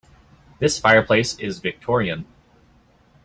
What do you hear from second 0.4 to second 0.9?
This